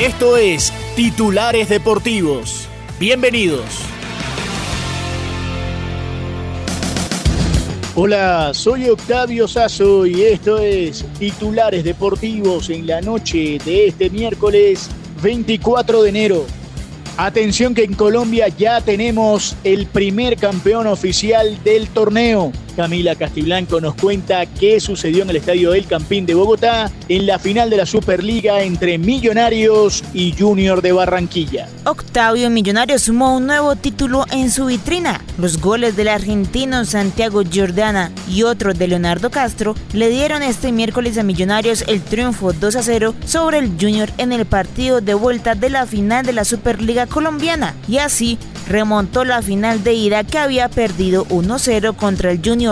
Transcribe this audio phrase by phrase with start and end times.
[0.00, 2.68] Esto es Titulares Deportivos.
[3.00, 3.64] Bienvenidos.
[7.96, 14.88] Hola, soy Octavio Sazo y esto es Titulares Deportivos en la noche de este miércoles
[15.20, 16.46] 24 de enero.
[17.16, 22.52] Atención que en Colombia ya tenemos el primer campeón oficial del torneo.
[22.78, 27.40] Camila Castiblanco nos cuenta qué sucedió en el estadio El Campín de Bogotá en la
[27.40, 31.68] final de la Superliga entre Millonarios y Junior de Barranquilla.
[31.84, 35.20] Octavio Millonario sumó un nuevo título en su vitrina.
[35.38, 41.18] Los goles del argentino Santiago Giordana y otro de Leonardo Castro le dieron este miércoles
[41.18, 45.56] a Millonarios el triunfo 2 a 0 sobre el Junior en el partido de vuelta
[45.56, 48.38] de la final de la Superliga colombiana y así
[48.68, 52.67] remontó la final de ida que había perdido 1-0 contra el Junior.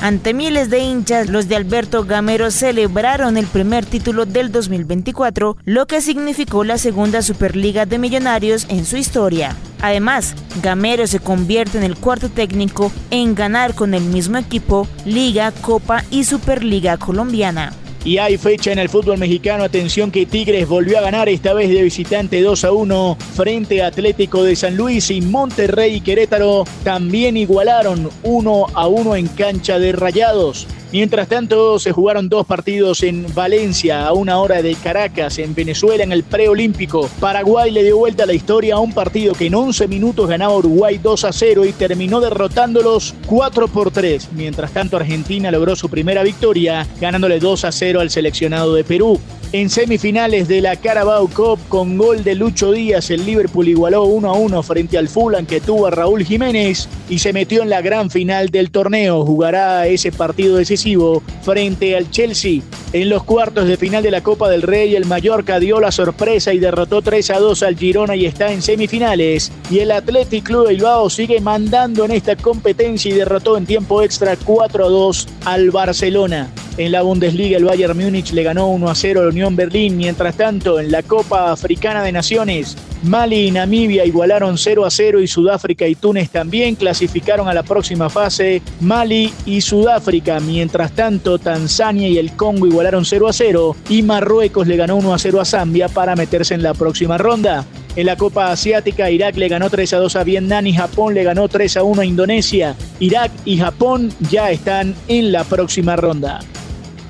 [0.00, 5.86] Ante miles de hinchas, los de Alberto Gamero celebraron el primer título del 2024, lo
[5.86, 9.56] que significó la segunda Superliga de Millonarios en su historia.
[9.80, 15.50] Además, Gamero se convierte en el cuarto técnico en ganar con el mismo equipo Liga,
[15.62, 17.72] Copa y Superliga colombiana.
[18.04, 19.64] Y hay fecha en el fútbol mexicano.
[19.64, 24.42] Atención que Tigres volvió a ganar esta vez de visitante 2 a 1 frente Atlético
[24.44, 29.92] de San Luis y Monterrey y Querétaro también igualaron 1 a 1 en cancha de
[29.92, 30.66] Rayados.
[30.90, 36.02] Mientras tanto, se jugaron dos partidos en Valencia, a una hora de Caracas, en Venezuela,
[36.02, 37.10] en el preolímpico.
[37.20, 40.56] Paraguay le dio vuelta a la historia a un partido que en 11 minutos ganaba
[40.56, 44.30] Uruguay 2 a 0 y terminó derrotándolos 4 por 3.
[44.32, 49.20] Mientras tanto, Argentina logró su primera victoria, ganándole 2 a 0 al seleccionado de Perú.
[49.50, 54.28] En semifinales de la Carabao Cup con gol de Lucho Díaz, el Liverpool igualó 1
[54.28, 57.80] a 1 frente al Fulham que tuvo a Raúl Jiménez y se metió en la
[57.80, 59.24] gran final del torneo.
[59.24, 62.60] Jugará ese partido decisivo frente al Chelsea.
[62.92, 66.52] En los cuartos de final de la Copa del Rey, el Mallorca dio la sorpresa
[66.52, 69.50] y derrotó 3 a 2 al Girona y está en semifinales.
[69.70, 74.36] Y el Athletic Club Bilbao sigue mandando en esta competencia y derrotó en tiempo extra
[74.36, 76.50] 4 a 2 al Barcelona.
[76.78, 79.96] En la Bundesliga el Bayern Múnich le ganó 1 a 0 a la Unión Berlín.
[79.96, 85.20] Mientras tanto, en la Copa Africana de Naciones, Mali y Namibia igualaron 0 a 0
[85.20, 88.62] y Sudáfrica y Túnez también clasificaron a la próxima fase.
[88.80, 90.38] Mali y Sudáfrica.
[90.38, 95.14] Mientras tanto, Tanzania y el Congo igualaron 0 a 0 y Marruecos le ganó 1
[95.14, 97.66] a 0 a Zambia para meterse en la próxima ronda.
[97.96, 101.24] En la Copa Asiática, Irak le ganó 3 a 2 a Vietnam y Japón le
[101.24, 102.76] ganó 3 a 1 a Indonesia.
[103.00, 106.38] Irak y Japón ya están en la próxima ronda.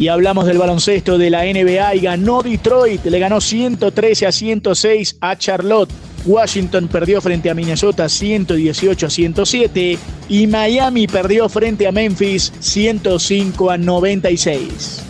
[0.00, 5.18] Y hablamos del baloncesto de la NBA y ganó Detroit, le ganó 113 a 106
[5.20, 5.90] a Charlotte.
[6.24, 9.98] Washington perdió frente a Minnesota 118 a 107
[10.30, 15.09] y Miami perdió frente a Memphis 105 a 96.